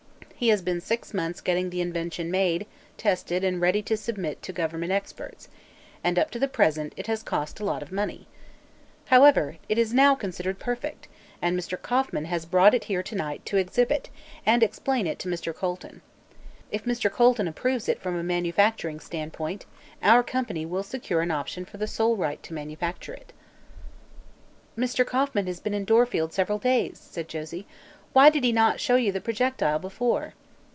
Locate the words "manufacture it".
22.55-23.31